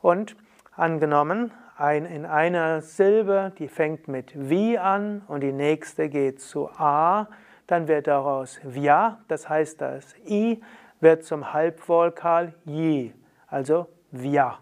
und 0.00 0.36
angenommen, 0.72 1.52
ein, 1.76 2.06
in 2.06 2.24
einer 2.24 2.80
Silbe, 2.80 3.52
die 3.58 3.68
fängt 3.68 4.08
mit 4.08 4.32
wie 4.34 4.78
an 4.78 5.22
und 5.28 5.42
die 5.42 5.52
nächste 5.52 6.08
geht 6.08 6.40
zu 6.40 6.68
a, 6.70 7.28
dann 7.66 7.88
wird 7.88 8.06
daraus 8.06 8.60
via, 8.62 9.18
das 9.28 9.48
heißt 9.48 9.80
das 9.80 10.14
i 10.26 10.62
wird 11.00 11.24
zum 11.24 11.52
Halbvokal 11.52 12.54
ji, 12.64 13.12
also 13.48 13.86
via. 14.10 14.58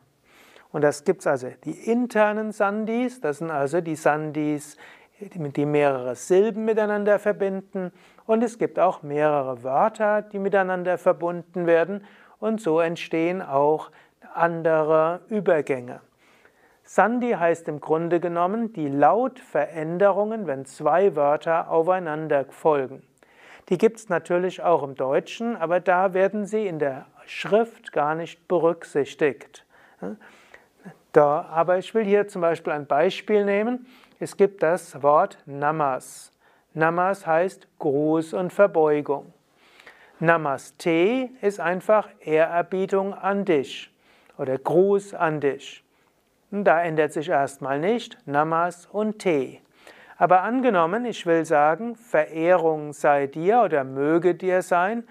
Und 0.73 0.83
das 0.83 1.05
gibt 1.05 1.21
es 1.21 1.27
also 1.29 1.49
die 1.65 1.89
internen 1.89 2.51
Sandhis, 2.51 3.21
das 3.21 3.39
sind 3.39 3.51
also 3.51 3.81
die 3.81 3.95
Sandhis, 3.95 4.77
die 5.21 5.67
mehrere 5.67 6.17
Silben 6.17 6.65
miteinander 6.65 7.21
verbinden. 7.21 7.93
Und 8.27 8.43
es 8.43 8.59
gibt 8.59 8.81
auch 8.81 9.03
mehrere 9.03 9.63
Wörter, 9.63 10.23
die 10.23 10.41
miteinander 10.41 10.99
verbunden 10.99 11.67
werden. 11.67 12.05
Und 12.41 12.61
so 12.61 12.81
entstehen 12.81 13.41
auch 13.41 13.93
andere 14.35 15.21
Übergänge. 15.29 16.01
Sandhi 16.85 17.33
heißt 17.33 17.67
im 17.69 17.81
Grunde 17.81 18.21
genommen 18.21 18.75
die 18.75 18.89
Lautveränderungen, 18.89 20.47
wenn 20.47 20.67
zwei 20.67 21.17
Wörter 21.17 21.71
aufeinander 21.71 22.45
folgen. 22.51 23.03
Die 23.71 23.79
gibt 23.79 23.97
es 23.97 24.11
natürlich 24.11 24.63
auch 24.63 24.83
im 24.83 24.95
Deutschen, 24.95 25.57
aber 25.57 25.81
da 25.81 26.13
werden 26.13 26.45
sie 26.45 26.67
in 26.67 26.79
der 26.79 27.07
Schrift 27.27 27.93
gar 27.93 28.15
nicht 28.15 28.47
berücksichtigt. 28.47 29.65
Da, 31.13 31.43
aber 31.51 31.79
ich 31.79 31.95
will 31.95 32.05
hier 32.05 32.29
zum 32.29 32.43
Beispiel 32.43 32.73
ein 32.75 32.87
Beispiel 32.87 33.45
nehmen. 33.47 33.87
Es 34.21 34.37
gibt 34.37 34.63
das 34.63 35.03
Wort 35.03 35.39
Namas. 35.47 36.33
Namas 36.75 37.27
heißt 37.27 37.67
Gruß 37.79 38.35
und 38.35 38.53
Verbeugung. 38.53 39.33
Namaste 40.21 41.31
ist 41.41 41.61
einfach 41.61 42.09
Ehrerbietung 42.21 43.15
an 43.15 43.45
dich 43.45 43.91
oder 44.37 44.59
Gruß 44.59 45.15
an 45.15 45.41
dich. 45.41 45.84
Da 46.63 46.81
ändert 46.83 47.13
sich 47.13 47.31
erstmal 47.31 47.81
nicht 47.81 48.17
Namas 48.27 48.87
und 48.87 49.19
Te. 49.19 49.59
Aber 50.17 50.43
angenommen, 50.43 51.05
ich 51.05 51.27
will 51.27 51.45
sagen, 51.45 51.97
Verehrung 51.97 52.93
sei 52.93 53.27
dir 53.27 53.63
oder 53.63 53.83
möge 53.83 54.37
dir 54.37 54.63
sein. 54.63 55.03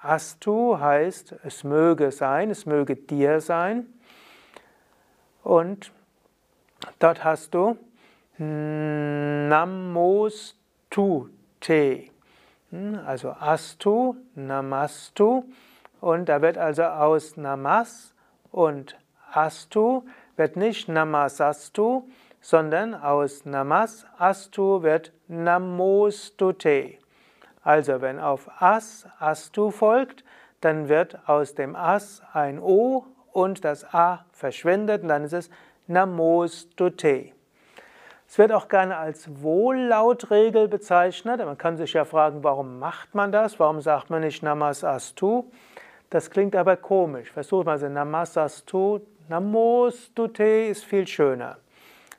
Astu 0.00 0.78
heißt, 0.78 1.34
es 1.42 1.64
möge 1.64 2.12
sein, 2.12 2.50
es 2.50 2.66
möge 2.66 2.94
dir 2.94 3.40
sein. 3.40 3.86
Und 5.42 5.90
dort 7.00 7.24
hast 7.24 7.54
du 7.54 7.76
Namostu 8.38 9.70
Te. 11.58 12.04
Also 13.04 13.30
Astu, 13.30 14.14
Namastu. 14.36 15.42
Und 16.00 16.28
da 16.28 16.40
wird 16.42 16.58
also 16.58 16.84
aus 16.84 17.36
Namas 17.36 18.14
und 18.52 18.96
Astu 19.32 20.02
wird 20.42 20.56
nicht 20.56 20.88
Namasastu, 20.88 22.02
sondern 22.40 22.96
aus 22.96 23.44
Namas 23.44 24.04
Astu 24.18 24.82
wird 24.82 25.12
Namostute. 25.28 26.94
Also 27.62 28.00
wenn 28.00 28.18
auf 28.18 28.50
As 28.60 29.06
Astu 29.20 29.70
folgt, 29.70 30.24
dann 30.60 30.88
wird 30.88 31.16
aus 31.28 31.54
dem 31.54 31.76
As 31.76 32.22
ein 32.32 32.58
O 32.58 33.04
und 33.30 33.64
das 33.64 33.84
A 33.94 34.24
verschwindet 34.32 35.02
und 35.02 35.10
dann 35.10 35.22
ist 35.22 35.32
es 35.32 35.48
Namostute. 35.86 37.30
Es 38.26 38.36
wird 38.36 38.50
auch 38.50 38.66
gerne 38.66 38.96
als 38.96 39.42
Wohllautregel 39.42 40.66
bezeichnet. 40.66 41.38
Man 41.38 41.56
kann 41.56 41.76
sich 41.76 41.92
ja 41.92 42.04
fragen, 42.04 42.42
warum 42.42 42.80
macht 42.80 43.14
man 43.14 43.30
das? 43.30 43.60
Warum 43.60 43.80
sagt 43.80 44.10
man 44.10 44.22
nicht 44.22 44.42
Namas 44.42 44.82
Astu? 44.82 45.44
Das 46.10 46.30
klingt 46.30 46.56
aber 46.56 46.76
komisch. 46.76 47.30
Versucht 47.30 47.64
man 47.64 47.74
also 47.74 47.88
Namasastu, 47.88 49.00
Namostute 49.32 50.66
ist 50.68 50.84
viel 50.84 51.06
schöner. 51.06 51.56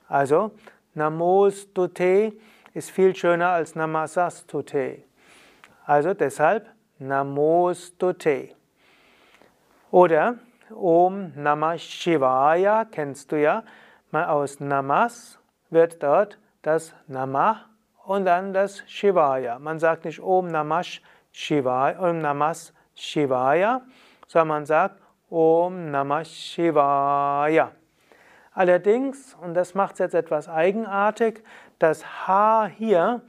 Also 0.08 0.50
Namostute 0.96 2.34
ist 2.74 2.90
viel 2.90 3.16
schöner 3.16 3.50
als 3.50 3.76
Namasastute. 3.76 5.04
Also 5.86 6.16
deshalb 6.16 6.66
Namostute. 6.98 8.56
Oder 9.92 10.40
Om 10.74 11.34
Namah 11.36 11.78
Shivaya 11.78 12.86
kennst 12.86 13.32
du 13.32 13.40
ja. 13.40 13.64
Aus 14.12 14.60
Namas 14.60 15.38
wird 15.70 16.02
dort 16.02 16.40
das 16.64 16.96
Namah 17.06 17.66
und 18.06 18.26
dann 18.26 18.54
das 18.54 18.82
Shivaya. 18.88 19.60
Man 19.60 19.78
sagt 19.78 20.06
nicht 20.06 20.20
Om 20.20 20.48
Namah 20.48 20.82
Shivaya, 21.32 22.10
Om 22.10 22.22
Namas 22.22 22.74
Shivaya, 22.96 23.84
sondern 24.26 24.48
man 24.48 24.66
sagt 24.66 25.03
Om 25.34 25.90
Namah 25.90 26.24
Shivaya. 26.24 27.72
Allerdings, 28.54 29.36
und 29.42 29.56
das 29.56 29.74
macht 29.74 29.94
es 29.94 30.00
jetzt 30.00 30.14
etwas 30.14 30.48
eigenartig, 30.48 31.44
das 31.80 32.06
H 32.28 32.68
hier 32.68 33.22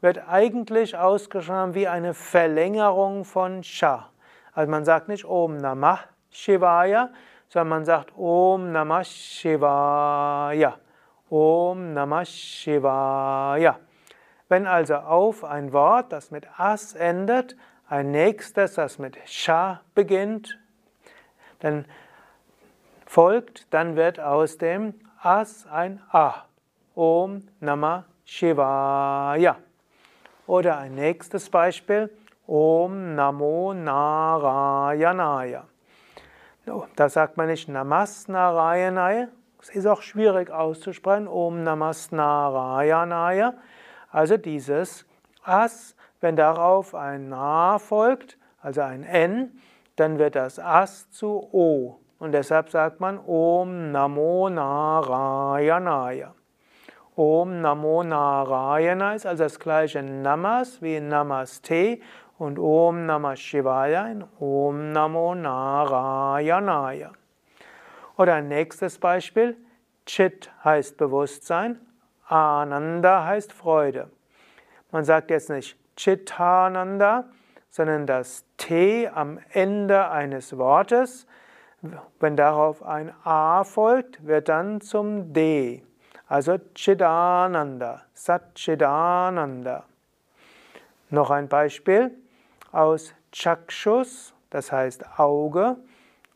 wird 0.00 0.28
eigentlich 0.28 0.96
ausgeschrieben 0.96 1.74
wie 1.74 1.88
eine 1.88 2.14
Verlängerung 2.14 3.24
von 3.24 3.64
Sha. 3.64 4.08
Also 4.52 4.70
man 4.70 4.84
sagt 4.84 5.08
nicht 5.08 5.24
Om 5.24 5.56
Namah 5.56 5.98
Shivaya, 6.30 7.10
sondern 7.48 7.68
man 7.70 7.84
sagt 7.84 8.16
Om 8.16 8.70
Namah 8.70 9.02
Shivaya. 9.02 10.78
Om 11.28 11.92
Namah 11.92 12.24
Shivaya. 12.24 13.80
Wenn 14.48 14.68
also 14.68 14.94
auf 14.94 15.42
ein 15.42 15.72
Wort, 15.72 16.12
das 16.12 16.30
mit 16.30 16.46
As 16.56 16.94
endet, 16.94 17.56
ein 17.88 18.12
nächstes, 18.12 18.74
das 18.74 19.00
mit 19.00 19.18
Sha 19.24 19.80
beginnt, 19.96 20.56
dann 21.60 21.84
folgt, 23.06 23.72
dann 23.72 23.96
wird 23.96 24.20
aus 24.20 24.58
dem 24.58 24.94
As 25.20 25.66
ein 25.66 26.00
A. 26.10 26.44
Om 26.94 27.42
Namah 27.60 28.04
Shivaya. 28.24 29.56
Oder 30.46 30.78
ein 30.78 30.94
nächstes 30.94 31.50
Beispiel. 31.50 32.10
Om 32.46 33.14
Namo 33.14 33.74
Narayanaya. 33.74 35.64
Da 36.96 37.08
sagt 37.08 37.36
man 37.36 37.46
nicht 37.48 37.68
Namas 37.68 38.28
Narayanaya. 38.28 39.28
Es 39.60 39.70
ist 39.70 39.86
auch 39.86 40.02
schwierig 40.02 40.50
auszusprechen. 40.50 41.28
Om 41.28 41.62
Namas 41.64 42.12
Narayanaya. 42.12 43.54
Also 44.10 44.36
dieses 44.36 45.06
As, 45.42 45.96
wenn 46.20 46.36
darauf 46.36 46.94
ein 46.94 47.28
Na 47.28 47.78
folgt, 47.78 48.38
also 48.60 48.82
ein 48.82 49.02
N, 49.02 49.60
dann 50.00 50.18
wird 50.18 50.36
das 50.36 50.58
As 50.58 51.10
zu 51.10 51.48
O. 51.52 51.98
Und 52.18 52.32
deshalb 52.32 52.70
sagt 52.70 53.00
man 53.00 53.18
Om 53.18 53.92
Namo 53.92 54.48
Narayanaya. 54.48 56.34
Om 57.16 57.60
Namo 57.60 58.04
Narayana 58.04 59.14
ist 59.14 59.26
also 59.26 59.44
das 59.44 59.58
gleiche 59.58 60.02
Namas 60.02 60.80
wie 60.82 61.00
Namaste 61.00 61.98
und 62.38 62.58
Om 62.58 63.06
Namah 63.06 63.36
Shivaya 63.36 64.06
in 64.06 64.24
Om 64.38 64.92
Namo 64.92 65.34
Narayanaya. 65.34 67.12
Oder 68.16 68.34
ein 68.34 68.48
nächstes 68.48 68.98
Beispiel. 68.98 69.56
Chit 70.06 70.50
heißt 70.64 70.96
Bewusstsein, 70.96 71.78
Ananda 72.26 73.24
heißt 73.24 73.52
Freude. 73.52 74.10
Man 74.90 75.04
sagt 75.04 75.30
jetzt 75.30 75.50
nicht 75.50 75.76
Chitananda, 75.96 77.24
sondern 77.70 78.06
das 78.06 78.44
T 78.56 79.08
am 79.08 79.38
Ende 79.50 80.10
eines 80.10 80.56
Wortes, 80.56 81.26
wenn 82.18 82.36
darauf 82.36 82.82
ein 82.82 83.12
A 83.24 83.64
folgt, 83.64 84.26
wird 84.26 84.48
dann 84.48 84.80
zum 84.80 85.32
D. 85.32 85.84
also 86.26 86.58
Chidananda, 86.74 88.02
Satchidananda. 88.14 89.84
Noch 91.10 91.30
ein 91.30 91.48
Beispiel 91.48 92.10
aus 92.72 93.14
Chakshus, 93.32 94.34
das 94.50 94.72
heißt 94.72 95.18
Auge, 95.18 95.76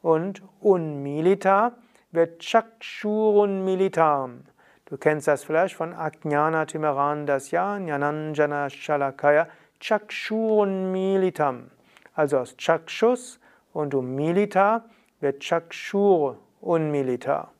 und 0.00 0.42
Unmilita 0.60 1.72
wird 2.10 2.40
Chakshurun 2.40 3.64
Militam. 3.64 4.44
Du 4.86 4.98
kennst 4.98 5.26
das 5.26 5.44
vielleicht 5.44 5.74
von 5.74 5.94
Ajnana 5.94 6.66
Timarandasya, 6.66 7.78
Jnananjana 7.78 8.68
Shalakaya, 8.68 9.48
Chakshurun 9.82 10.92
Militam. 10.92 11.70
Also 12.14 12.38
aus 12.38 12.56
Chakshus 12.56 13.40
und 13.72 13.94
Umilita 13.94 14.84
wird 15.20 15.40
Chakshur 15.40 16.38
Unmilita. 16.60 17.50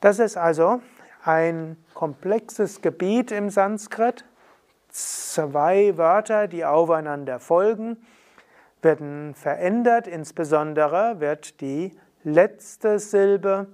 Das 0.00 0.18
ist 0.18 0.38
also 0.38 0.80
ein 1.24 1.76
komplexes 1.92 2.80
Gebiet 2.80 3.30
im 3.30 3.50
Sanskrit. 3.50 4.24
Zwei 4.88 5.98
Wörter, 5.98 6.48
die 6.48 6.64
aufeinander 6.64 7.38
folgen, 7.38 7.98
werden 8.80 9.34
verändert. 9.34 10.06
Insbesondere 10.06 11.20
wird 11.20 11.60
die 11.60 11.98
letzte 12.24 12.98
Silbe 12.98 13.66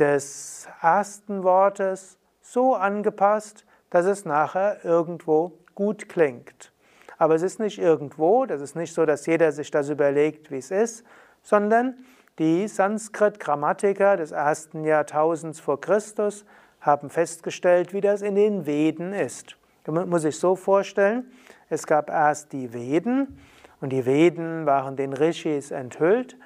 des 0.00 0.68
ersten 0.80 1.44
Wortes 1.44 2.18
so 2.40 2.74
angepasst, 2.74 3.64
dass 3.90 4.06
es 4.06 4.24
nachher 4.24 4.84
irgendwo 4.84 5.52
gut 5.74 6.08
klingt. 6.08 6.72
Aber 7.18 7.34
es 7.34 7.42
ist 7.42 7.58
nicht 7.58 7.78
irgendwo, 7.78 8.46
das 8.46 8.60
ist 8.60 8.76
nicht 8.76 8.94
so, 8.94 9.04
dass 9.04 9.26
jeder 9.26 9.50
sich 9.52 9.70
das 9.70 9.88
überlegt, 9.88 10.50
wie 10.50 10.58
es 10.58 10.70
ist, 10.70 11.04
sondern 11.42 11.94
die 12.38 12.68
Sanskrit-Grammatiker 12.68 14.16
des 14.16 14.30
ersten 14.30 14.84
Jahrtausends 14.84 15.58
vor 15.58 15.80
Christus 15.80 16.44
haben 16.80 17.10
festgestellt, 17.10 17.92
wie 17.92 18.00
das 18.00 18.22
in 18.22 18.36
den 18.36 18.66
Veden 18.66 19.12
ist. 19.12 19.56
Man 19.86 20.08
muss 20.08 20.22
sich 20.22 20.38
so 20.38 20.54
vorstellen, 20.54 21.32
es 21.68 21.86
gab 21.86 22.10
erst 22.10 22.52
die 22.52 22.72
Veden 22.72 23.38
und 23.80 23.90
die 23.90 24.06
Veden 24.06 24.66
waren 24.66 24.96
den 24.96 25.12
Rishis 25.12 25.70
enthüllt 25.70 26.36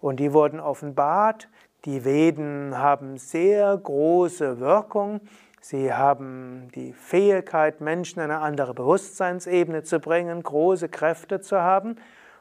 und 0.00 0.20
die 0.20 0.32
wurden 0.32 0.60
offenbart. 0.60 1.48
Die 1.84 2.04
Veden 2.04 2.76
haben 2.76 3.16
sehr 3.18 3.76
große 3.76 4.60
Wirkung. 4.60 5.20
Sie 5.60 5.92
haben 5.92 6.68
die 6.74 6.92
Fähigkeit, 6.92 7.80
Menschen 7.80 8.20
in 8.20 8.30
eine 8.30 8.40
andere 8.40 8.74
Bewusstseinsebene 8.74 9.82
zu 9.82 9.98
bringen, 9.98 10.42
große 10.42 10.88
Kräfte 10.88 11.40
zu 11.40 11.60
haben. 11.60 11.96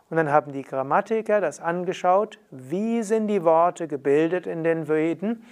Und 0.10 0.18
dann 0.18 0.32
haben 0.32 0.52
die 0.52 0.62
Grammatiker 0.62 1.42
das 1.42 1.60
angeschaut, 1.60 2.40
wie 2.52 3.04
sind 3.04 3.28
die 3.28 3.44
Worte 3.44 3.88
gebildet 3.88 4.48
in 4.48 4.64
den 4.64 4.88
Veden, 4.88 5.44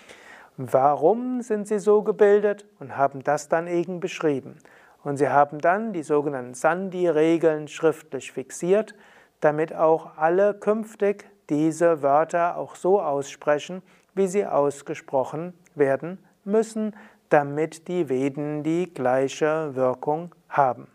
warum 0.57 1.41
sind 1.41 1.67
sie 1.67 1.79
so 1.79 2.03
gebildet 2.03 2.65
und 2.79 2.95
haben 2.95 3.23
das 3.23 3.49
dann 3.49 3.67
eben 3.67 3.99
beschrieben. 3.99 4.57
Und 5.03 5.17
sie 5.17 5.29
haben 5.29 5.59
dann 5.59 5.91
die 5.91 6.03
sogenannten 6.03 6.53
Sandhi-Regeln 6.53 7.67
schriftlich 7.67 8.31
fixiert, 8.31 8.95
damit 9.41 9.75
auch 9.75 10.17
alle 10.17 10.53
künftig 10.53 11.29
diese 11.49 12.01
Wörter 12.01 12.57
auch 12.57 12.75
so 12.75 13.01
aussprechen, 13.01 13.83
wie 14.13 14.27
sie 14.27 14.45
ausgesprochen 14.45 15.53
werden 15.75 16.17
müssen, 16.45 16.95
damit 17.29 17.87
die 17.87 18.09
Veden 18.09 18.63
die 18.63 18.93
gleiche 18.93 19.75
Wirkung 19.75 20.33
haben. 20.49 20.87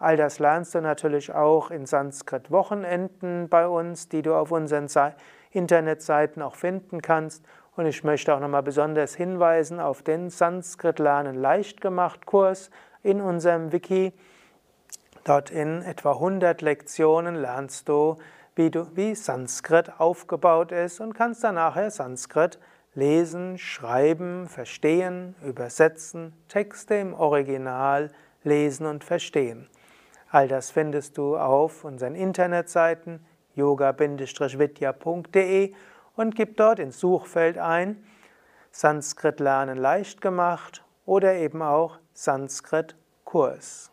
All 0.03 0.17
das 0.17 0.41
lernst 0.41 0.75
du 0.75 0.81
natürlich 0.81 1.33
auch 1.33 1.71
in 1.71 1.87
Sanskrit-Wochenenden 1.87 3.49
bei 3.49 3.69
uns, 3.69 4.09
die 4.09 4.23
du 4.23 4.35
auf 4.35 4.51
unseren 4.51 4.89
Internetseiten 5.53 6.43
auch 6.43 6.57
finden 6.57 7.01
kannst. 7.01 7.45
Und 7.77 7.87
ich 7.87 8.03
möchte 8.03 8.35
auch 8.35 8.41
nochmal 8.41 8.65
besonders 8.65 9.15
hinweisen 9.15 9.79
auf 9.79 10.03
den 10.03 10.29
Sanskrit-Lernen 10.29 11.37
leicht 11.37 11.81
gemacht 11.81 12.27
Kurs 12.27 12.73
in 13.05 13.21
unserem 13.21 13.71
Wiki. 13.71 14.13
Dort 15.23 15.53
in 15.53 15.83
etwa 15.83 16.15
100 16.15 16.63
Lektionen 16.63 17.37
lernst 17.37 17.89
du, 17.89 18.17
wie, 18.57 18.73
du, 18.73 18.89
wie 18.97 19.15
Sanskrit 19.15 20.01
aufgebaut 20.01 20.73
ist 20.73 20.99
und 20.99 21.15
kannst 21.15 21.45
dann 21.45 21.55
nachher 21.55 21.93
Sanskrit 21.93 22.59
lesen, 22.97 23.57
schreiben, 23.57 24.49
verstehen, 24.49 25.37
übersetzen, 25.47 26.33
Texte 26.49 26.97
im 26.97 27.15
Original 27.15 28.11
lesen 28.43 28.87
und 28.87 29.05
verstehen. 29.05 29.69
All 30.33 30.49
das 30.49 30.71
findest 30.71 31.19
du 31.19 31.37
auf 31.37 31.85
unseren 31.85 32.15
Internetseiten 32.15 33.23
yoga-vidya.de 33.55 35.75
und 36.17 36.35
gib 36.35 36.57
dort 36.57 36.79
ins 36.79 36.99
Suchfeld 36.99 37.59
ein 37.59 38.03
Sanskrit 38.71 39.41
lernen 39.41 39.77
leicht 39.77 40.23
gemacht 40.23 40.83
oder 41.05 41.35
eben 41.35 41.61
auch 41.61 41.99
Sanskrit 42.15 42.97
Kurs. 43.25 43.92